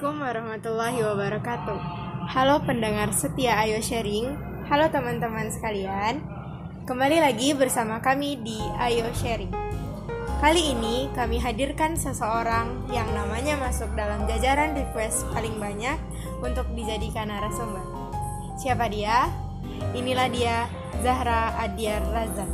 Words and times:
Assalamualaikum 0.00 0.32
warahmatullahi 0.32 1.00
wabarakatuh. 1.04 1.78
Halo 2.32 2.64
pendengar 2.64 3.12
setia 3.12 3.60
Ayo 3.60 3.84
Sharing. 3.84 4.32
Halo 4.64 4.88
teman-teman 4.88 5.52
sekalian. 5.52 6.24
Kembali 6.88 7.20
lagi 7.20 7.52
bersama 7.52 8.00
kami 8.00 8.40
di 8.40 8.56
Ayo 8.80 9.04
Sharing. 9.12 9.52
Kali 10.40 10.72
ini 10.72 11.12
kami 11.12 11.36
hadirkan 11.36 12.00
seseorang 12.00 12.88
yang 12.88 13.12
namanya 13.12 13.60
masuk 13.60 13.92
dalam 13.92 14.24
jajaran 14.24 14.72
request 14.72 15.28
paling 15.36 15.60
banyak 15.60 16.00
untuk 16.40 16.64
dijadikan 16.72 17.28
narasumber. 17.28 17.84
Siapa 18.56 18.88
dia? 18.88 19.28
Inilah 19.92 20.32
dia 20.32 20.64
Zahra 21.04 21.60
Adiar 21.60 22.00
Raza. 22.08 22.48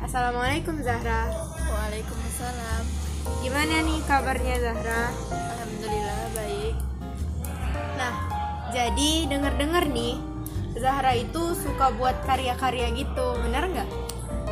Assalamualaikum 0.00 0.80
Zahra. 0.80 1.36
Waalaikumsalam. 1.68 2.84
Gimana 3.44 3.84
nih 3.84 4.00
kabarnya 4.08 4.56
Zahra? 4.56 5.12
Jadi 8.72 9.10
denger-denger 9.28 9.84
nih, 9.92 10.16
Zahra 10.80 11.12
itu 11.12 11.52
suka 11.52 11.92
buat 11.94 12.16
karya-karya 12.24 12.90
gitu, 12.96 13.36
bener 13.44 13.68
nggak? 13.68 13.90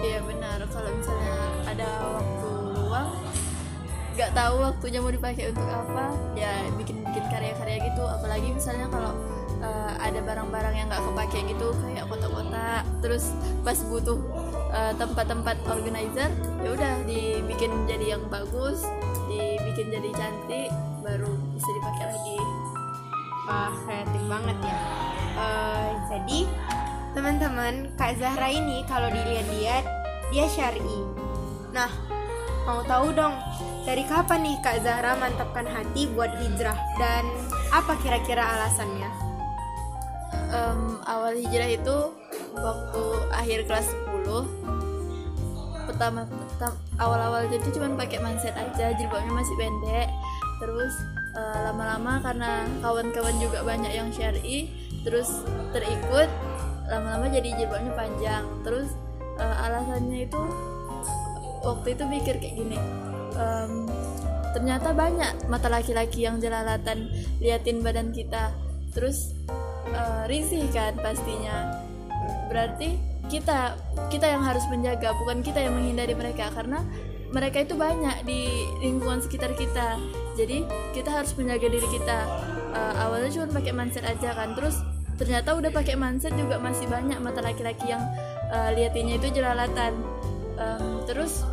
Iya 0.05 0.21
benar. 0.23 0.61
Kalau 0.69 0.91
misalnya 0.93 1.37
ada 1.65 1.89
waktu 2.21 2.51
luang, 2.77 3.09
nggak 4.15 4.31
tahu 4.37 4.55
waktunya 4.61 4.99
mau 5.01 5.13
dipakai 5.13 5.51
untuk 5.51 5.65
apa, 5.65 6.13
ya 6.37 6.53
bikin-bikin 6.77 7.25
karya-karya 7.33 7.77
gitu. 7.89 8.05
Apalagi 8.05 8.49
misalnya 8.53 8.87
kalau 8.93 9.17
uh, 9.65 9.93
ada 9.97 10.21
barang-barang 10.21 10.75
yang 10.77 10.87
nggak 10.93 11.01
kepake 11.01 11.41
gitu, 11.57 11.73
kayak 11.89 12.05
kotak-kotak. 12.05 12.85
Terus 13.01 13.33
pas 13.65 13.81
butuh 13.89 14.21
uh, 14.77 14.93
tempat-tempat 15.01 15.57
organizer, 15.73 16.29
ya 16.61 16.69
udah 16.77 16.93
dibikin 17.09 17.73
jadi 17.89 18.21
yang 18.21 18.25
bagus, 18.29 18.85
dibikin 19.25 19.89
jadi 19.89 20.13
cantik, 20.13 20.69
baru 21.01 21.33
bisa 21.57 21.69
dipakai 21.81 22.05
lagi. 22.13 22.60
Wah, 23.51 23.75
kreatif 23.83 24.23
banget 24.31 24.59
ya. 24.63 24.79
Eh, 25.35 25.91
jadi, 26.07 26.39
teman-teman, 27.19 27.91
Kak 27.99 28.15
Zahra 28.23 28.47
ini 28.47 28.87
kalau 28.87 29.11
dilihat-lihat, 29.11 29.83
dia 30.31 30.47
syari. 30.47 31.03
Nah, 31.75 31.91
mau 32.63 32.87
tahu 32.87 33.11
dong, 33.11 33.35
dari 33.83 34.07
kapan 34.07 34.47
nih 34.47 34.57
Kak 34.63 34.87
Zahra 34.87 35.19
mantapkan 35.19 35.67
hati 35.67 36.07
buat 36.15 36.31
hijrah 36.39 36.79
dan 37.03 37.27
apa 37.75 37.99
kira-kira 37.99 38.47
alasannya? 38.55 39.11
Em, 40.55 41.03
awal 41.11 41.35
hijrah 41.35 41.75
itu 41.75 41.97
waktu 42.55 43.03
akhir 43.35 43.67
kelas 43.67 43.91
10 43.91 44.47
pertama 45.91 46.23
pertam- 46.23 46.79
awal-awal 47.03 47.51
itu 47.51 47.67
cuma 47.75 47.99
pakai 47.99 48.23
manset 48.23 48.55
aja 48.55 48.95
jilbabnya 48.95 49.43
masih 49.43 49.55
pendek 49.59 50.09
terus 50.63 50.95
eh, 51.35 51.59
lama-lama 51.67 52.19
karena 52.23 52.67
kawan-kawan 52.83 53.37
juga 53.39 53.63
banyak 53.63 53.93
yang 53.95 54.11
syari 54.11 54.71
terus 55.01 55.43
terikut 55.73 56.29
lama-lama 56.91 57.31
jadi 57.31 57.55
jilbabnya 57.55 57.93
panjang. 57.95 58.45
Terus 58.67 58.89
eh, 59.39 59.65
alasannya 59.65 60.27
itu 60.27 60.43
waktu 61.61 61.95
itu 61.95 62.05
mikir 62.09 62.35
kayak 62.41 62.57
gini 62.57 62.79
em, 63.37 63.85
ternyata 64.57 64.97
banyak 64.97 65.45
mata 65.53 65.69
laki-laki 65.69 66.25
yang 66.25 66.43
jelalatan 66.43 67.09
liatin 67.39 67.81
badan 67.81 68.11
kita. 68.11 68.51
Terus 68.91 69.33
eh, 69.95 70.23
risih 70.27 70.67
kan 70.75 70.99
pastinya. 70.99 71.87
Berarti 72.51 72.99
kita 73.31 73.79
kita 74.11 74.27
yang 74.27 74.43
harus 74.43 74.67
menjaga 74.67 75.15
bukan 75.23 75.47
kita 75.47 75.63
yang 75.63 75.79
menghindari 75.79 76.19
mereka. 76.19 76.51
Karena 76.51 76.83
mereka 77.31 77.63
itu 77.63 77.79
banyak 77.79 78.27
di 78.27 78.67
lingkungan 78.83 79.23
sekitar 79.23 79.55
kita. 79.55 79.99
Jadi 80.35 80.67
kita 80.95 81.11
harus 81.11 81.31
menjaga 81.39 81.67
diri 81.71 81.89
kita. 81.91 82.19
Eh, 82.75 82.95
awalnya 83.03 83.31
cuma 83.31 83.47
pakai 83.51 83.73
manset 83.75 84.05
aja 84.07 84.35
kan. 84.35 84.55
Terus 84.59 84.83
ternyata 85.15 85.55
udah 85.55 85.71
pakai 85.71 85.95
manset 85.95 86.33
juga 86.35 86.59
masih 86.59 86.89
banyak 86.91 87.19
mata 87.23 87.39
laki-laki 87.43 87.91
yang 87.91 88.03
eh, 88.51 88.71
liatinnya 88.75 89.23
itu 89.23 89.31
jelalatan. 89.31 89.95
Em, 90.61 91.07
terus 91.07 91.47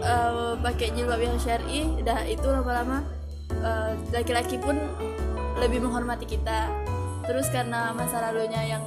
eh, 0.00 0.52
pakai 0.58 0.88
jilbab 0.96 1.20
yang 1.20 1.36
syari 1.36 2.00
dah 2.00 2.24
itu 2.24 2.48
lama-lama 2.48 3.04
eh, 3.60 3.92
laki-laki 4.10 4.56
pun 4.56 4.80
lebih 5.60 5.84
menghormati 5.84 6.24
kita. 6.24 6.72
Terus 7.28 7.46
karena 7.52 7.92
masa 7.92 8.24
lalunya 8.24 8.64
yang 8.64 8.82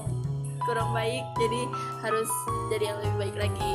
kurang 0.66 0.96
baik 0.96 1.24
jadi 1.38 1.62
harus 2.02 2.30
jadi 2.72 2.84
yang 2.96 2.98
lebih 3.04 3.16
baik 3.20 3.36
lagi 3.36 3.74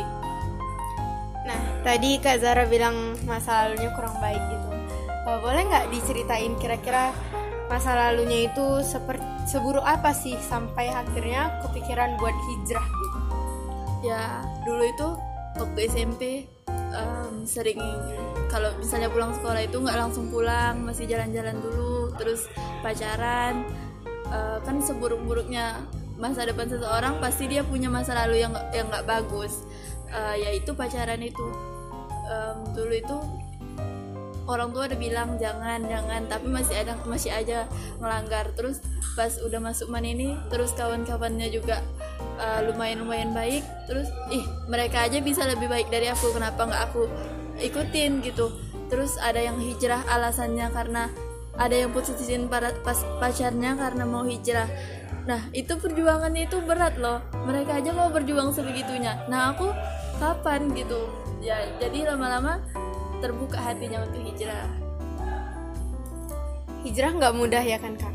Nah, 1.49 1.59
tadi 1.81 2.21
Kak 2.21 2.45
Zahra 2.45 2.69
bilang 2.69 3.17
masa 3.25 3.65
lalunya 3.65 3.89
kurang 3.97 4.21
baik 4.21 4.43
gitu. 4.53 4.69
Eh, 5.09 5.39
boleh 5.41 5.63
nggak 5.65 5.89
diceritain 5.89 6.53
kira-kira 6.61 7.17
masa 7.73 7.97
lalunya 7.97 8.49
itu 8.49 8.85
seperti 8.85 9.25
seburuk 9.49 9.85
apa 9.85 10.13
sih 10.13 10.37
sampai 10.41 10.93
akhirnya 10.93 11.61
kepikiran 11.65 12.17
buat 12.17 12.33
hijrah 12.33 12.85
gitu? 12.85 13.19
ya 13.99 14.41
dulu 14.63 14.85
itu 14.89 15.09
waktu 15.59 15.79
SMP 15.91 16.23
em, 16.71 17.45
sering 17.45 17.83
kalau 18.49 18.73
misalnya 18.81 19.13
pulang 19.13 19.37
sekolah 19.37 19.61
itu 19.61 19.85
nggak 19.85 19.99
langsung 20.01 20.33
pulang 20.33 20.81
masih 20.81 21.05
jalan-jalan 21.11 21.61
dulu 21.61 22.15
terus 22.17 22.49
pacaran 22.81 23.69
Eh, 24.29 24.59
kan 24.61 24.77
seburuk-buruknya 24.85 25.89
masa 26.21 26.45
depan 26.45 26.69
seseorang 26.69 27.17
pasti 27.23 27.49
dia 27.49 27.65
punya 27.65 27.89
masa 27.89 28.13
lalu 28.13 28.45
yang 28.45 28.53
yang 28.77 28.91
nggak 28.93 29.07
bagus 29.09 29.65
Eh, 30.09 30.37
yaitu 30.41 30.73
pacaran 30.73 31.21
itu. 31.21 31.47
Em, 32.29 32.59
dulu 32.73 32.93
itu 32.97 33.17
orang 34.49 34.73
tua 34.73 34.89
udah 34.89 34.99
bilang 34.99 35.37
jangan 35.37 35.85
jangan. 35.85 36.25
Tapi 36.25 36.47
masih 36.49 36.77
ada 36.81 36.97
masih 37.05 37.29
aja 37.33 37.69
melanggar 38.01 38.49
terus 38.57 38.81
pas 39.13 39.37
udah 39.45 39.61
masuk 39.61 39.93
man 39.93 40.07
ini 40.07 40.39
terus 40.49 40.73
kawan-kawannya 40.79 41.51
juga 41.51 41.83
uh, 42.41 42.65
lumayan 42.65 43.05
lumayan 43.05 43.31
baik. 43.37 43.61
Terus 43.85 44.09
ih 44.33 44.45
mereka 44.73 45.05
aja 45.05 45.21
bisa 45.21 45.45
lebih 45.45 45.69
baik 45.69 45.93
dari 45.93 46.09
aku. 46.09 46.33
Kenapa 46.33 46.65
nggak 46.65 46.83
aku 46.89 47.05
ikutin? 47.61 48.25
Gitu. 48.25 48.49
Terus 48.89 49.21
ada 49.21 49.45
yang 49.45 49.61
hijrah 49.61 50.01
alasannya 50.09 50.73
karena 50.73 51.13
ada 51.61 51.77
yang 51.77 51.93
putusin 51.93 52.49
para 52.49 52.73
pas 52.81 52.97
pacarnya 53.21 53.77
karena 53.77 54.09
mau 54.09 54.25
hijrah. 54.25 54.71
Nah 55.29 55.45
itu 55.53 55.77
perjuangannya 55.77 56.49
itu 56.49 56.65
berat 56.65 56.97
loh. 56.97 57.21
Mereka 57.45 57.85
aja 57.85 57.93
mau 57.93 58.09
berjuang 58.09 58.49
sebegitunya. 58.57 59.29
Nah 59.29 59.53
aku 59.53 59.69
kapan 60.19 60.71
gitu 60.75 61.09
ya 61.39 61.57
jadi 61.79 62.15
lama-lama 62.15 62.61
terbuka 63.23 63.59
hatinya 63.59 64.03
untuk 64.07 64.23
hijrah 64.23 64.69
Hijrah 66.87 67.11
nggak 67.11 67.35
mudah 67.35 67.59
ya 67.59 67.77
kan 67.83 67.99
kak? 67.99 68.15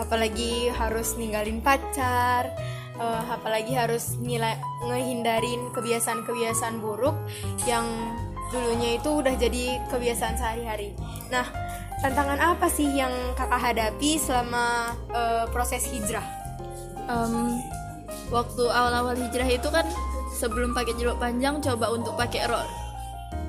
Apalagi 0.00 0.72
harus 0.72 1.14
ninggalin 1.20 1.60
pacar, 1.60 2.48
eh, 2.96 3.22
apalagi 3.28 3.76
harus 3.76 4.16
ngila- 4.18 4.58
ngehindarin 4.88 5.68
kebiasaan-kebiasaan 5.76 6.80
buruk 6.80 7.14
yang 7.68 7.84
dulunya 8.50 8.96
itu 8.98 9.20
udah 9.20 9.36
jadi 9.36 9.84
kebiasaan 9.92 10.34
sehari-hari. 10.40 10.96
Nah, 11.28 11.44
tantangan 12.00 12.40
apa 12.40 12.66
sih 12.72 12.88
yang 12.88 13.12
kakak 13.36 13.60
hadapi 13.60 14.16
selama 14.16 14.96
eh, 15.12 15.44
proses 15.52 15.84
hijrah? 15.92 16.24
Em, 17.04 17.60
waktu 18.32 18.64
awal-awal 18.64 19.14
hijrah 19.28 19.46
itu 19.46 19.68
kan 19.68 19.84
sebelum 20.40 20.72
pakai 20.72 20.96
jilbab 20.96 21.20
panjang 21.20 21.60
coba 21.60 21.92
untuk 21.92 22.16
pakai 22.16 22.48
rok. 22.48 22.64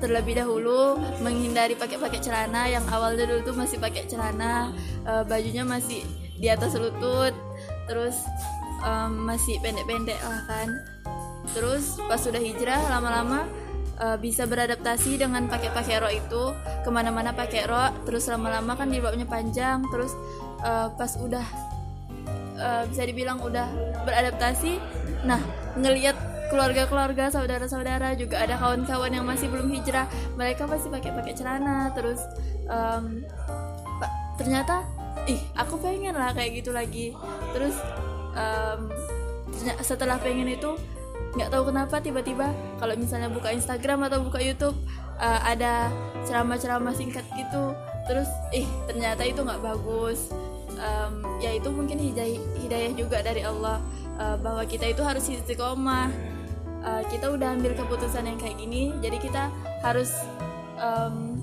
Terlebih 0.04 0.44
dahulu 0.44 1.00
menghindari 1.24 1.72
pakai-pakai 1.72 2.20
celana 2.20 2.68
yang 2.68 2.84
awalnya 2.92 3.24
dulu 3.24 3.48
tuh 3.48 3.56
masih 3.56 3.80
pakai 3.80 4.04
celana 4.04 4.76
eh, 5.08 5.24
bajunya 5.24 5.64
masih 5.64 6.04
di 6.36 6.52
atas 6.52 6.76
lutut 6.76 7.32
terus 7.88 8.28
em, 8.84 9.12
masih 9.24 9.56
pendek-pendek 9.64 10.20
lah 10.20 10.42
kan. 10.44 10.68
Terus 11.56 11.96
pas 12.06 12.20
sudah 12.20 12.42
hijrah 12.42 12.82
lama-lama 12.92 13.48
eh, 13.96 14.18
bisa 14.20 14.44
beradaptasi 14.44 15.16
dengan 15.16 15.48
pakai-pakai 15.48 15.96
rok 16.02 16.12
itu. 16.12 16.44
Ke 16.84 16.90
mana-mana 16.92 17.32
pakai 17.32 17.64
rok 17.64 18.04
terus 18.04 18.28
lama-lama 18.28 18.76
kan 18.76 18.92
jilbabnya 18.92 19.24
panjang 19.24 19.80
terus 19.88 20.12
eh, 20.60 20.88
pas 20.92 21.12
udah 21.16 21.46
eh, 22.58 22.82
bisa 22.90 23.02
dibilang 23.06 23.40
udah 23.40 23.66
beradaptasi 24.02 24.82
nah 25.22 25.38
ngelihat 25.78 26.31
keluarga-keluarga 26.52 27.32
saudara-saudara 27.32 28.12
juga 28.12 28.44
ada 28.44 28.60
kawan-kawan 28.60 29.08
yang 29.08 29.24
masih 29.24 29.48
belum 29.48 29.72
hijrah. 29.72 30.04
Mereka 30.36 30.68
masih 30.68 30.92
pakai 30.92 31.10
pakai 31.16 31.32
celana 31.32 31.88
terus 31.96 32.20
pa- 33.96 34.12
ternyata 34.36 34.84
ih 35.24 35.40
aku 35.56 35.80
pengen 35.80 36.12
lah 36.12 36.36
kayak 36.36 36.60
gitu 36.60 36.76
lagi. 36.76 37.16
Terus 37.56 37.76
ternya- 39.56 39.80
setelah 39.80 40.20
pengen 40.20 40.52
itu 40.52 40.76
nggak 41.32 41.48
tahu 41.48 41.72
kenapa 41.72 41.96
tiba-tiba 42.04 42.52
kalau 42.76 42.92
misalnya 42.92 43.32
buka 43.32 43.48
Instagram 43.56 44.04
atau 44.12 44.20
buka 44.20 44.36
YouTube 44.44 44.76
eh, 45.16 45.40
ada 45.56 45.88
ceramah-ceramah 46.28 46.92
singkat 46.92 47.24
gitu. 47.32 47.72
Terus 48.04 48.28
ih 48.52 48.68
ternyata 48.84 49.24
itu 49.24 49.40
nggak 49.40 49.62
bagus. 49.64 50.28
Em, 50.82 51.22
ya 51.38 51.54
itu 51.54 51.70
mungkin 51.70 51.94
hidayah, 51.94 52.42
hidayah 52.58 52.92
juga 52.98 53.22
dari 53.22 53.46
Allah 53.46 53.78
eh, 54.18 54.36
bahwa 54.42 54.66
kita 54.66 54.90
itu 54.90 55.00
harus 55.00 55.24
istiqomah 55.30 56.31
Eh, 56.82 57.02
kita 57.14 57.30
udah 57.30 57.54
ambil 57.54 57.78
keputusan 57.78 58.26
yang 58.26 58.34
kayak 58.42 58.58
gini 58.58 58.90
jadi 58.98 59.14
kita 59.22 59.54
harus 59.86 60.10
em, 60.82 61.38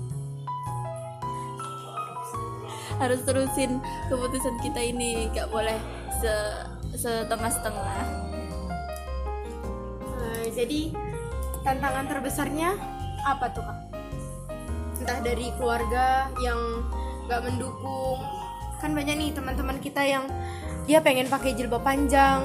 harus 3.00 3.24
terusin 3.24 3.80
keputusan 4.12 4.60
kita 4.60 4.80
ini. 4.84 5.32
Nggak 5.32 5.48
boleh 5.48 5.80
se 6.20 6.32
setengah-setengah. 6.92 8.04
Eh, 10.20 10.44
jadi 10.52 10.92
tantangan 11.64 12.04
terbesarnya 12.04 12.76
apa 13.24 13.48
tuh 13.56 13.64
kak? 13.64 13.78
Entah 15.00 15.24
dari 15.24 15.48
keluarga 15.56 16.28
yang 16.44 16.84
nggak 17.24 17.40
mendukung, 17.48 18.20
kan 18.84 18.92
banyak 18.92 19.16
nih 19.16 19.30
teman-teman 19.32 19.80
kita 19.80 20.04
yang 20.04 20.28
dia 20.84 21.00
pengen 21.00 21.32
pakai 21.32 21.56
jilbab 21.56 21.80
panjang, 21.80 22.44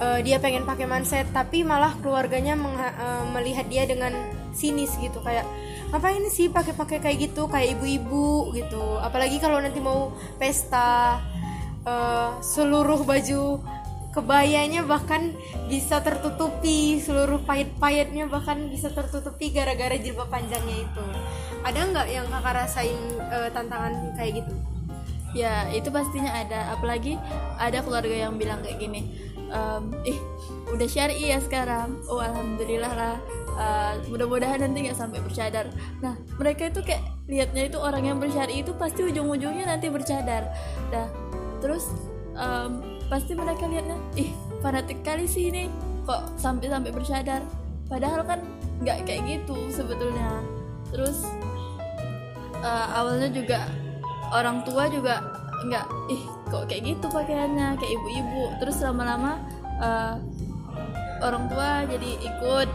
eh, 0.00 0.20
dia 0.26 0.42
pengen 0.42 0.66
pakai 0.66 0.86
manset, 0.88 1.26
tapi 1.30 1.62
malah 1.62 1.94
keluarganya 2.00 2.54
eh, 2.56 3.24
melihat 3.30 3.66
dia 3.68 3.84
dengan 3.86 4.14
sinis 4.54 4.94
gitu. 4.98 5.20
Kayak 5.20 5.46
ngapain 5.90 6.22
sih 6.30 6.50
pakai-pakai 6.50 6.98
kayak 7.02 7.18
gitu? 7.30 7.46
Kayak 7.50 7.78
ibu-ibu 7.78 8.54
gitu. 8.54 8.98
Apalagi 9.02 9.38
kalau 9.42 9.58
nanti 9.62 9.78
mau 9.82 10.14
pesta 10.38 11.20
eh, 11.86 12.30
seluruh 12.40 13.02
baju 13.02 13.60
kebayanya 14.14 14.86
bahkan 14.86 15.34
bisa 15.66 15.98
tertutupi 15.98 17.02
seluruh 17.02 17.42
payet-payetnya 17.42 18.30
bahkan 18.30 18.70
bisa 18.70 18.86
tertutupi 18.94 19.50
gara-gara 19.50 19.98
jilbab 19.98 20.30
panjangnya 20.30 20.86
itu. 20.86 21.06
Ada 21.66 21.80
nggak 21.90 22.08
yang 22.14 22.26
kakak 22.30 22.54
rasain 22.54 22.98
eh, 23.18 23.50
tantangan 23.50 24.14
kayak 24.14 24.42
gitu? 24.42 24.54
Ya 25.34 25.66
itu 25.74 25.90
pastinya 25.90 26.30
ada. 26.30 26.78
Apalagi 26.78 27.18
ada 27.58 27.82
keluarga 27.82 28.30
yang 28.30 28.38
bilang 28.38 28.62
kayak 28.62 28.78
gini 28.78 29.33
"Em, 29.50 29.84
ih 30.06 30.18
udah 30.72 30.88
syari 30.88 31.30
ya 31.30 31.38
sekarang. 31.40 32.00
Oh 32.08 32.20
alhamdulillah 32.20 32.92
lah. 32.92 33.16
Eh, 33.54 33.92
mudah-mudahan 34.10 34.58
nanti 34.66 34.90
nggak 34.90 34.98
sampai 34.98 35.22
bercadar. 35.22 35.70
Nah 36.02 36.18
mereka 36.40 36.68
itu 36.68 36.82
kayak 36.82 37.06
lihatnya 37.30 37.70
itu 37.70 37.78
orang 37.78 38.02
yang 38.02 38.18
bersyari 38.18 38.60
itu 38.60 38.74
pasti 38.74 39.06
ujung-ujungnya 39.06 39.70
nanti 39.70 39.86
bercadar. 39.88 40.50
Dah 40.90 41.08
terus 41.62 41.94
em, 42.34 42.82
pasti 43.06 43.32
mereka 43.38 43.70
lihatnya 43.70 43.96
ih 44.18 44.34
fanatik 44.58 45.00
kali 45.06 45.24
sih 45.30 45.54
ini 45.54 45.70
kok 46.02 46.34
sampai-sampai 46.36 46.90
bercadar. 46.90 47.46
Padahal 47.86 48.26
kan 48.26 48.40
nggak 48.82 49.06
kayak 49.06 49.22
gitu 49.28 49.56
sebetulnya. 49.70 50.42
Terus 50.90 51.22
eh, 52.58 52.86
awalnya 52.90 53.30
juga 53.30 53.70
orang 54.34 54.66
tua 54.66 54.90
juga 54.90 55.22
nggak 55.64 55.86
ih 56.10 56.22
kok 56.54 56.70
kayak 56.70 56.82
gitu 56.94 57.06
pakaiannya 57.10 57.74
kayak 57.74 57.92
ibu-ibu. 57.98 58.44
Terus 58.62 58.78
lama-lama 58.78 59.42
eh, 59.82 60.14
orang 61.18 61.50
tua 61.50 61.82
jadi 61.90 62.10
ikut 62.22 62.68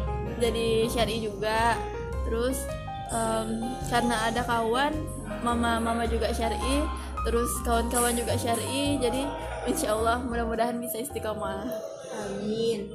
jadi 0.43 0.67
syari 0.91 1.23
juga. 1.23 1.79
Terus 2.27 2.59
em, 3.09 3.63
karena 3.87 4.27
ada 4.27 4.43
kawan 4.43 4.91
mama 5.39 5.79
mama 5.79 6.03
juga 6.05 6.29
syari 6.35 6.83
terus 7.23 7.49
kawan-kawan 7.63 8.15
juga 8.19 8.35
syari. 8.35 8.99
Jadi 8.99 9.23
insya 9.71 9.95
Allah 9.95 10.19
mudah-mudahan 10.27 10.75
bisa 10.77 10.99
istiqomah. 10.99 11.63
Amin. 12.19 12.91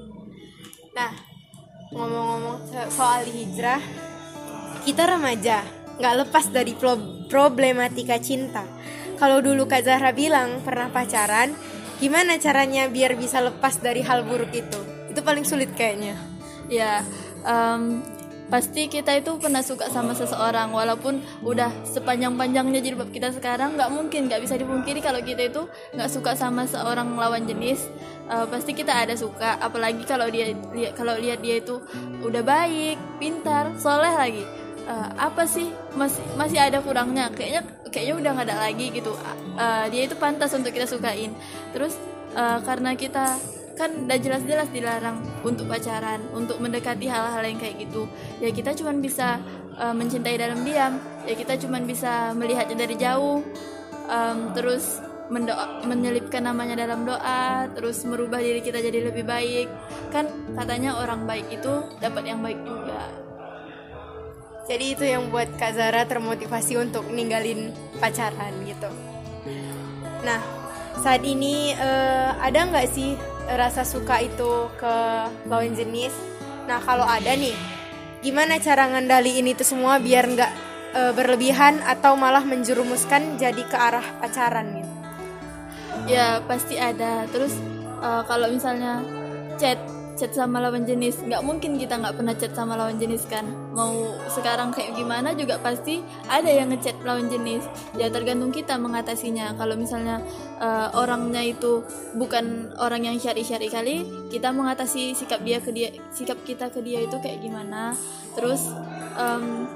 Nah 0.92 1.12
ngomong-ngomong 1.94 2.58
so- 2.68 2.90
soal 2.92 3.22
hijrah 3.24 3.80
kita 4.84 5.06
remaja 5.08 5.62
nggak 5.94 6.14
lepas 6.26 6.50
dari 6.50 6.74
pro- 6.74 7.26
problematika 7.30 8.18
cinta 8.18 8.73
kalau 9.16 9.38
dulu 9.40 9.66
kak 9.66 9.86
Zahra 9.86 10.10
bilang 10.10 10.60
pernah 10.62 10.90
pacaran 10.90 11.54
gimana 12.02 12.36
caranya 12.36 12.90
biar 12.90 13.14
bisa 13.14 13.38
lepas 13.40 13.78
dari 13.80 14.02
hal 14.02 14.26
buruk 14.26 14.50
itu? 14.52 14.80
Itu 15.10 15.22
paling 15.22 15.46
sulit 15.46 15.72
kayaknya. 15.72 16.18
Ya 16.66 17.06
em, 17.46 18.02
pasti 18.48 18.92
kita 18.92 19.16
itu 19.16 19.40
pernah 19.40 19.64
suka 19.64 19.88
sama 19.88 20.12
seseorang 20.12 20.68
walaupun 20.68 21.24
udah 21.40 21.72
sepanjang-panjangnya 21.88 22.84
jilbab 22.84 23.08
kita 23.08 23.32
sekarang 23.32 23.80
nggak 23.80 23.88
mungkin 23.88 24.28
nggak 24.28 24.44
bisa 24.44 24.60
dipungkiri 24.60 25.00
kalau 25.00 25.24
kita 25.24 25.48
itu 25.48 25.64
nggak 25.96 26.10
suka 26.12 26.36
sama 26.36 26.68
seorang 26.68 27.16
lawan 27.16 27.48
jenis. 27.48 27.88
Eh, 28.24 28.46
pasti 28.48 28.72
kita 28.72 28.92
ada 29.04 29.14
suka 29.16 29.60
apalagi 29.60 30.04
kalau 30.08 30.28
dia 30.28 30.52
lihat 30.72 30.96
kalau 30.96 31.16
lihat 31.16 31.40
dia 31.44 31.60
itu 31.60 31.80
udah 32.24 32.42
baik 32.44 32.96
pintar 33.20 33.72
soleh 33.80 34.12
lagi. 34.12 34.44
Eh, 34.84 35.08
apa 35.16 35.48
sih? 35.48 35.72
Masih 35.96 36.20
masih 36.36 36.60
ada 36.60 36.84
kurangnya? 36.84 37.32
Kayaknya 37.32 37.64
kayaknya 37.94 38.14
udah 38.18 38.30
nggak 38.34 38.46
ada 38.50 38.56
lagi 38.58 38.90
gitu 38.90 39.14
Eh, 39.54 39.86
dia 39.94 40.02
itu 40.10 40.18
pantas 40.18 40.50
untuk 40.50 40.74
kita 40.74 40.90
sukain 40.90 41.30
terus 41.70 41.94
eh, 42.34 42.58
karena 42.66 42.98
kita 42.98 43.38
kan 43.74 43.90
udah 44.06 44.18
jelas-jelas 44.18 44.70
dilarang 44.70 45.18
untuk 45.42 45.66
pacaran, 45.66 46.22
untuk 46.30 46.62
mendekati 46.62 47.10
hal-hal 47.10 47.42
yang 47.42 47.58
kayak 47.58 47.82
gitu. 47.82 48.06
Ya 48.38 48.54
kita 48.54 48.70
cuma 48.78 48.94
bisa 48.94 49.42
uh, 49.74 49.90
mencintai 49.90 50.38
dalam 50.38 50.62
diam. 50.62 51.02
Ya 51.26 51.34
kita 51.34 51.58
cuma 51.58 51.82
bisa 51.82 52.30
melihatnya 52.38 52.86
dari 52.86 52.94
jauh. 52.94 53.42
Um, 54.06 54.54
terus 54.54 55.02
mendoa, 55.26 55.82
menyelipkan 55.82 56.46
namanya 56.46 56.86
dalam 56.86 57.02
doa, 57.02 57.66
terus 57.74 58.04
merubah 58.06 58.38
diri 58.38 58.62
kita 58.62 58.78
jadi 58.78 59.10
lebih 59.10 59.26
baik. 59.26 59.66
Kan 60.14 60.30
katanya 60.54 60.94
orang 60.94 61.26
baik 61.26 61.50
itu 61.50 61.72
dapat 61.98 62.30
yang 62.30 62.46
baik 62.46 62.62
juga. 62.62 63.23
Jadi 64.64 64.84
itu 64.96 65.04
yang 65.04 65.28
buat 65.28 65.48
kak 65.60 65.76
Zahra 65.76 66.08
termotivasi 66.08 66.80
untuk 66.80 67.04
ninggalin 67.12 67.72
pacaran 68.00 68.52
gitu. 68.64 68.88
Nah 70.24 70.40
saat 71.04 71.20
ini 71.20 71.76
eh, 71.76 72.30
ada 72.40 72.64
nggak 72.64 72.88
sih 72.88 73.16
rasa 73.44 73.84
suka 73.84 74.24
itu 74.24 74.72
ke 74.80 74.94
lawan 75.48 75.76
jenis? 75.76 76.12
Nah 76.64 76.80
kalau 76.80 77.04
ada 77.04 77.36
nih 77.36 77.52
gimana 78.24 78.56
cara 78.56 78.88
ngendaliin 78.88 79.52
itu 79.52 79.60
semua 79.68 80.00
biar 80.00 80.24
nggak 80.32 80.52
eh, 80.96 81.12
berlebihan 81.12 81.84
atau 81.84 82.16
malah 82.16 82.42
menjerumuskan 82.42 83.36
jadi 83.36 83.62
ke 83.68 83.76
arah 83.76 84.06
pacaran 84.20 84.80
gitu? 84.80 84.92
Ya 86.08 86.40
pasti 86.44 86.76
ada. 86.76 87.24
Terus 87.32 87.56
uh, 88.04 88.22
kalau 88.28 88.52
misalnya 88.52 89.00
chat 89.56 89.80
chat 90.14 90.30
sama 90.30 90.62
lawan 90.62 90.86
jenis, 90.86 91.22
nggak 91.26 91.42
mungkin 91.42 91.74
kita 91.76 91.98
nggak 91.98 92.14
pernah 92.18 92.34
chat 92.38 92.52
sama 92.54 92.78
lawan 92.78 92.96
jenis 92.96 93.26
kan. 93.26 93.44
Mau 93.74 94.14
sekarang 94.30 94.70
kayak 94.70 94.94
gimana 94.94 95.34
juga 95.34 95.58
pasti 95.58 96.00
ada 96.30 96.46
yang 96.46 96.70
ngechat 96.70 97.02
lawan 97.02 97.26
jenis. 97.26 97.66
Ya 97.98 98.08
tergantung 98.08 98.54
kita 98.54 98.78
mengatasinya. 98.78 99.58
Kalau 99.58 99.74
misalnya 99.74 100.22
uh, 100.62 100.94
orangnya 100.94 101.42
itu 101.42 101.82
bukan 102.14 102.74
orang 102.78 103.10
yang 103.10 103.16
syari-syari 103.18 103.68
kali, 103.68 103.96
kita 104.30 104.54
mengatasi 104.54 105.18
sikap 105.18 105.42
dia 105.42 105.58
ke 105.58 105.70
dia, 105.74 105.90
sikap 106.14 106.38
kita 106.46 106.70
ke 106.70 106.78
dia 106.80 107.02
itu 107.02 107.18
kayak 107.18 107.42
gimana. 107.42 107.98
Terus 108.38 108.70
em, 109.18 109.66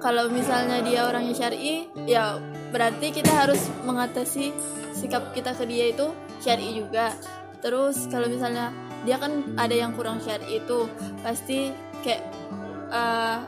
kalau 0.00 0.28
misalnya 0.28 0.84
dia 0.84 1.08
orangnya 1.08 1.34
syari 1.34 1.88
ya 2.06 2.38
berarti 2.70 3.10
kita 3.10 3.32
harus 3.32 3.58
mengatasi 3.82 4.52
sikap 4.94 5.32
kita 5.34 5.56
ke 5.56 5.64
dia 5.66 5.90
itu 5.90 6.12
syari 6.40 6.76
juga 6.76 7.10
terus 7.64 8.06
kalau 8.06 8.28
misalnya 8.30 8.70
dia 9.06 9.16
kan 9.22 9.54
ada 9.54 9.72
yang 9.72 9.94
kurang 9.94 10.18
syari 10.18 10.58
itu 10.58 10.90
pasti 11.22 11.70
kayak 12.02 12.26
eh, 12.90 13.38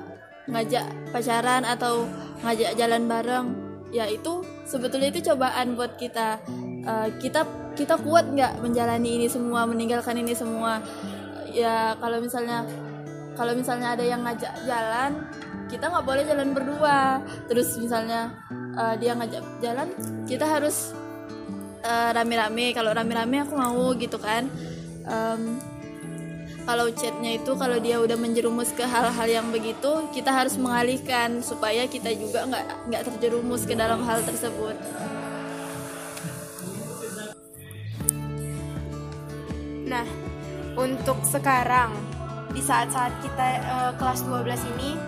ngajak 0.48 0.86
pacaran 1.10 1.66
atau 1.66 2.06
ngajak 2.46 2.78
jalan 2.78 3.10
bareng. 3.10 3.46
Ya 3.88 4.04
itu 4.06 4.44
sebetulnya 4.68 5.10
itu 5.10 5.32
cobaan 5.32 5.74
buat 5.74 5.98
kita. 5.98 6.38
Eh, 6.86 7.08
kita 7.18 7.42
kita 7.74 7.98
kuat 8.00 8.30
nggak 8.30 8.62
menjalani 8.62 9.18
ini 9.22 9.26
semua 9.26 9.66
meninggalkan 9.66 10.16
ini 10.18 10.32
semua? 10.32 10.78
Ya 11.50 11.98
kalau 11.98 12.22
misalnya 12.22 12.62
kalau 13.34 13.54
misalnya 13.54 13.94
ada 13.94 14.02
yang 14.02 14.22
ngajak 14.26 14.50
jalan 14.66 15.26
kita 15.70 15.90
nggak 15.90 16.06
boleh 16.06 16.24
jalan 16.26 16.48
berdua. 16.54 17.22
Terus 17.46 17.76
misalnya 17.78 18.34
uh, 18.74 18.94
dia 18.98 19.14
ngajak 19.14 19.44
jalan 19.62 19.88
kita 20.26 20.42
harus 20.42 20.90
uh, 21.86 22.10
rame-rame. 22.10 22.74
Kalau 22.74 22.90
rame-rame 22.90 23.46
aku 23.46 23.54
mau 23.54 23.94
gitu 23.94 24.18
kan 24.18 24.50
Em, 25.08 25.56
kalau 26.68 26.92
chatnya 26.92 27.40
itu 27.40 27.56
kalau 27.56 27.80
dia 27.80 27.96
udah 27.96 28.20
menjerumus 28.20 28.76
ke 28.76 28.84
hal-hal 28.84 29.24
yang 29.24 29.48
begitu 29.48 30.04
kita 30.12 30.28
harus 30.28 30.60
mengalihkan 30.60 31.40
supaya 31.40 31.88
kita 31.88 32.12
juga 32.12 32.44
nggak 32.44 32.92
nggak 32.92 33.02
terjerumus 33.08 33.64
ke 33.64 33.72
dalam 33.72 34.04
hal 34.04 34.20
tersebut 34.20 34.76
Nah, 39.88 40.04
untuk 40.76 41.16
sekarang 41.24 41.96
di 42.52 42.60
saat-saat 42.60 43.24
kita 43.24 43.46
eh, 43.56 43.92
kelas 43.96 44.20
12 44.28 44.60
ini 44.76 45.00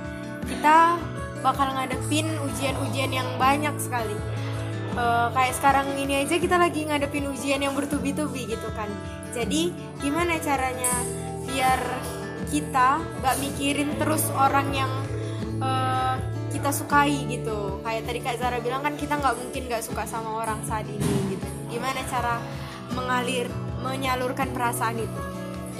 kita 0.48 0.96
bakal 1.44 1.68
ngadepin 1.76 2.26
ujian-ujian 2.48 3.12
yang 3.12 3.28
banyak 3.36 3.76
sekali. 3.76 4.16
Eh, 4.90 5.28
kayak 5.30 5.54
sekarang 5.54 5.86
ini 5.94 6.26
aja 6.26 6.34
kita 6.36 6.58
lagi 6.58 6.82
ngadepin 6.82 7.30
ujian 7.30 7.62
yang 7.62 7.78
bertubi-tubi 7.78 8.50
gitu 8.50 8.68
kan. 8.74 8.90
Jadi 9.30 9.70
gimana 10.02 10.34
caranya 10.42 10.94
biar 11.46 11.80
kita 12.50 12.98
nggak 13.22 13.36
mikirin 13.38 13.94
terus 13.94 14.26
orang 14.34 14.68
yang 14.74 14.90
eh, 15.62 16.14
kita 16.50 16.74
sukai 16.74 17.30
gitu. 17.30 17.78
Kayak 17.86 18.02
tadi 18.10 18.18
Kak 18.18 18.36
Zara 18.42 18.58
bilang 18.58 18.82
kan 18.82 18.98
kita 18.98 19.14
nggak 19.14 19.38
mungkin 19.38 19.62
nggak 19.70 19.82
suka 19.86 20.02
sama 20.10 20.42
orang 20.42 20.58
saat 20.66 20.84
ini 20.90 21.38
gitu. 21.38 21.46
Gimana 21.70 22.02
cara 22.10 22.42
mengalir 22.90 23.46
menyalurkan 23.80 24.50
perasaan 24.50 24.98
itu? 24.98 25.22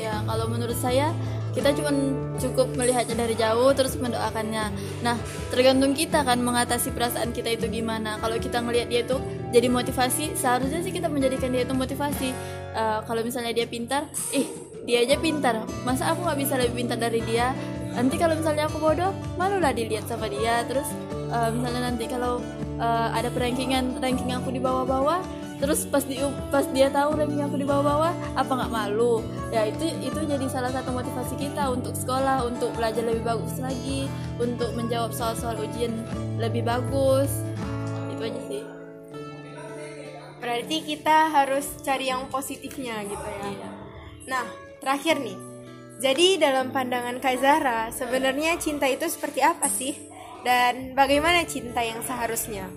ya 0.00 0.25
kalau 0.25 0.49
menurut 0.49 0.76
saya 0.81 1.12
kita 1.50 1.75
cuma 1.75 1.90
cukup 2.38 2.73
melihatnya 2.78 3.16
dari 3.19 3.35
jauh 3.35 3.71
terus 3.75 3.99
mendoakannya. 3.99 4.71
Nah 5.02 5.16
tergantung 5.50 5.92
kita 5.92 6.23
kan 6.23 6.38
mengatasi 6.40 6.95
perasaan 6.95 7.35
kita 7.35 7.54
itu 7.59 7.66
gimana. 7.66 8.16
Kalau 8.23 8.37
kita 8.38 8.62
ngelihat 8.62 8.88
dia 8.88 9.02
itu 9.02 9.19
jadi 9.50 9.66
motivasi 9.66 10.38
seharusnya 10.38 10.80
sih 10.80 10.95
kita 10.95 11.11
menjadikan 11.11 11.50
dia 11.50 11.66
itu 11.66 11.75
motivasi. 11.75 12.30
Uh, 12.71 13.02
kalau 13.02 13.26
misalnya 13.26 13.50
dia 13.50 13.66
pintar 13.66 14.07
ih 14.30 14.47
dia 14.87 15.02
aja 15.02 15.19
pintar. 15.19 15.66
Masa 15.83 16.14
aku 16.14 16.23
nggak 16.25 16.38
bisa 16.38 16.54
lebih 16.57 16.87
pintar 16.87 16.99
dari 16.99 17.21
dia? 17.26 17.52
Nanti 17.90 18.14
kalau 18.16 18.38
misalnya 18.38 18.71
aku 18.71 18.78
bodoh 18.78 19.11
malulah 19.35 19.75
dilihat 19.75 20.07
sama 20.07 20.30
dia. 20.30 20.62
Terus 20.71 20.87
uh, 21.35 21.50
misalnya 21.50 21.90
nanti 21.90 22.07
kalau 22.07 22.38
uh, 22.78 23.09
ada 23.11 23.28
perankingan 23.28 23.99
ranking 23.99 24.30
aku 24.30 24.54
di 24.54 24.62
bawah-bawah 24.62 25.21
terus 25.61 25.85
pas 25.87 26.00
di 26.02 26.17
pas 26.49 26.64
dia 26.73 26.88
tahu 26.88 27.14
ranking 27.21 27.45
aku 27.45 27.61
di 27.61 27.69
bawah-bawah 27.69 28.12
apa 28.35 28.49
nggak 28.50 28.73
malu? 28.73 29.21
Ya 29.52 29.69
itu 29.69 29.93
itu 30.00 30.21
jadi 30.25 30.47
salah 30.49 30.73
satu 30.73 30.90
motivasi 30.90 31.37
kita 31.37 31.69
untuk 31.69 31.93
sekolah 31.93 32.49
untuk 32.49 32.73
belajar 32.75 33.05
lebih 33.05 33.23
bagus 33.23 33.61
lagi 33.61 34.09
untuk 34.40 34.73
menjawab 34.73 35.12
soal-soal 35.12 35.61
ujian 35.61 35.93
lebih 36.40 36.64
bagus. 36.64 37.31
Itu 38.11 38.23
aja 38.25 38.40
sih. 38.49 38.64
Berarti 40.40 40.76
kita 40.81 41.29
harus 41.29 41.69
cari 41.85 42.09
yang 42.09 42.26
positifnya 42.33 43.05
gitu 43.05 43.29
ya. 43.29 43.45
Iya. 43.52 43.71
nah 44.25 44.47
terakhir 44.81 45.21
nih. 45.21 45.38
Jadi 46.00 46.40
dalam 46.40 46.73
pandangan 46.73 47.21
Kak 47.21 47.37
Zahra 47.45 47.93
sebenarnya 47.93 48.57
cinta 48.57 48.88
itu 48.88 49.05
seperti 49.05 49.45
apa 49.45 49.69
sih? 49.69 49.93
Dan 50.40 50.97
bagaimana 50.97 51.45
cinta 51.45 51.85
yang 51.85 52.00
seharusnya? 52.00 52.73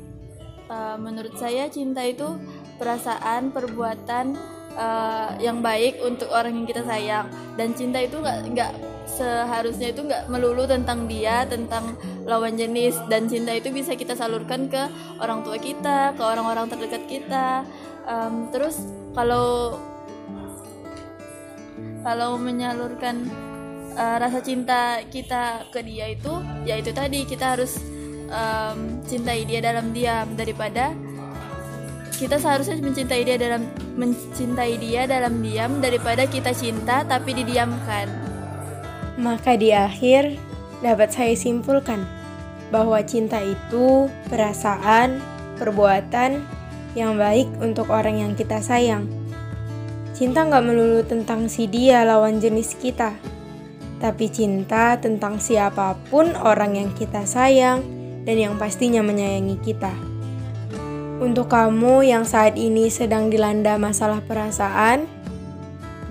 Uh, 0.68 1.00
menurut 1.00 1.32
saya 1.40 1.72
cinta 1.72 2.04
itu 2.04 2.28
perasaan 2.78 3.54
perbuatan 3.54 4.38
uh, 4.78 5.38
yang 5.38 5.62
baik 5.62 6.02
untuk 6.02 6.30
orang 6.34 6.54
yang 6.58 6.68
kita 6.68 6.84
sayang. 6.86 7.28
Dan 7.58 7.78
cinta 7.78 8.02
itu 8.02 8.20
nggak 8.20 8.40
nggak 8.54 8.72
seharusnya 9.06 9.94
itu 9.94 10.02
nggak 10.08 10.26
melulu 10.32 10.66
tentang 10.66 11.06
dia 11.06 11.46
tentang 11.46 11.98
lawan 12.26 12.58
jenis. 12.58 12.98
Dan 13.10 13.30
cinta 13.30 13.54
itu 13.54 13.70
bisa 13.70 13.94
kita 13.94 14.18
salurkan 14.18 14.70
ke 14.70 14.90
orang 15.22 15.46
tua 15.46 15.58
kita 15.58 16.18
ke 16.18 16.24
orang-orang 16.24 16.70
terdekat 16.70 17.04
kita. 17.06 17.68
Um, 18.04 18.52
terus 18.52 18.84
kalau 19.16 19.80
kalau 22.04 22.36
menyalurkan 22.36 23.32
uh, 23.96 24.18
rasa 24.20 24.44
cinta 24.44 25.00
kita 25.08 25.72
ke 25.72 25.80
dia 25.86 26.12
itu 26.12 26.34
ya 26.68 26.76
itu 26.76 26.92
tadi 26.92 27.24
kita 27.24 27.56
harus 27.56 27.80
um, 28.28 29.00
cintai 29.08 29.48
dia 29.48 29.64
dalam 29.64 29.96
diam 29.96 30.36
daripada 30.36 30.92
kita 32.14 32.38
seharusnya 32.38 32.78
mencintai 32.78 33.26
dia 33.26 33.38
dalam 33.42 33.66
mencintai 33.98 34.78
dia 34.78 35.10
dalam 35.10 35.42
diam 35.42 35.82
daripada 35.82 36.30
kita 36.30 36.54
cinta 36.54 37.02
tapi 37.04 37.34
didiamkan. 37.34 38.10
Maka 39.18 39.58
di 39.58 39.74
akhir 39.74 40.38
dapat 40.82 41.10
saya 41.14 41.34
simpulkan 41.34 42.06
bahwa 42.74 42.98
cinta 43.06 43.42
itu 43.42 44.10
perasaan, 44.30 45.22
perbuatan 45.62 46.42
yang 46.98 47.18
baik 47.18 47.50
untuk 47.62 47.90
orang 47.90 48.22
yang 48.22 48.34
kita 48.34 48.62
sayang. 48.62 49.06
Cinta 50.14 50.46
nggak 50.46 50.66
melulu 50.66 51.02
tentang 51.06 51.50
si 51.50 51.66
dia 51.66 52.06
lawan 52.06 52.38
jenis 52.38 52.78
kita, 52.78 53.18
tapi 53.98 54.30
cinta 54.30 54.98
tentang 55.02 55.42
siapa 55.42 55.98
pun 56.10 56.38
orang 56.38 56.78
yang 56.78 56.90
kita 56.94 57.26
sayang 57.26 57.82
dan 58.22 58.38
yang 58.38 58.54
pastinya 58.62 59.02
menyayangi 59.02 59.58
kita. 59.66 60.13
Untuk 61.24 61.48
kamu 61.48 62.04
yang 62.04 62.28
saat 62.28 62.60
ini 62.60 62.92
sedang 62.92 63.32
dilanda 63.32 63.80
masalah 63.80 64.20
perasaan, 64.28 65.08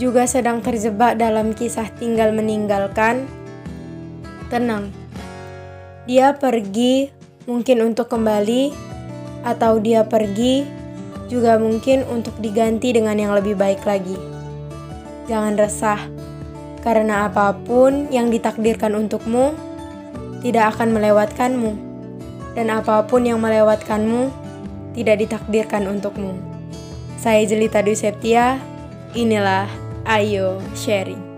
juga 0.01 0.25
sedang 0.25 0.65
terjebak 0.65 1.21
dalam 1.21 1.53
kisah 1.53 1.85
tinggal 2.01 2.33
meninggalkan, 2.33 3.29
tenang. 4.49 4.89
Dia 6.09 6.33
pergi 6.33 7.13
mungkin 7.45 7.93
untuk 7.93 8.09
kembali, 8.09 8.73
atau 9.45 9.77
dia 9.85 10.01
pergi 10.09 10.65
juga 11.29 11.61
mungkin 11.61 12.09
untuk 12.09 12.33
diganti 12.41 12.97
dengan 12.97 13.21
yang 13.21 13.37
lebih 13.37 13.53
baik 13.53 13.85
lagi. 13.85 14.17
Jangan 15.29 15.61
resah, 15.61 16.01
karena 16.81 17.29
apa 17.29 17.53
pun 17.53 18.09
yang 18.09 18.33
ditakdirkan 18.33 18.97
untukmu 18.97 19.53
tidak 20.41 20.73
akan 20.73 20.97
melewatkanmu, 20.97 21.77
dan 22.57 22.73
apa 22.73 23.05
pun 23.05 23.29
yang 23.29 23.45
melewatkanmu 23.45 24.41
tidak 24.93 25.25
ditakdirkan 25.25 25.89
untukmu. 25.89 26.37
Saya 27.17 27.45
Jelita 27.47 27.81
Dwi 27.81 27.97
Septia, 27.97 28.61
inilah 29.17 29.69
Ayo 30.05 30.59
Sharing. 30.75 31.32